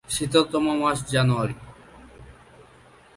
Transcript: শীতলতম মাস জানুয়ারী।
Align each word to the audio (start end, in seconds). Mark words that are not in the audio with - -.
শীতলতম 0.13 0.65
মাস 0.81 0.97
জানুয়ারী। 1.13 1.55